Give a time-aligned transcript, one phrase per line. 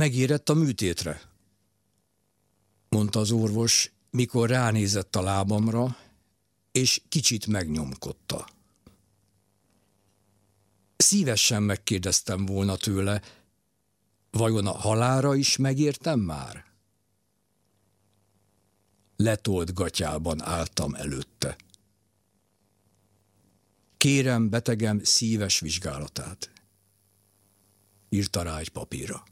[0.00, 1.20] Megérett a műtétre,
[2.88, 5.96] mondta az orvos, mikor ránézett a lábamra,
[6.72, 8.48] és kicsit megnyomkodta.
[10.96, 13.22] Szívesen megkérdeztem volna tőle,
[14.30, 16.64] vajon a halára is megértem már?
[19.16, 21.56] Letolt gatyában álltam előtte.
[23.96, 26.50] Kérem betegem szíves vizsgálatát.
[28.08, 29.28] Írta rá egy papírra.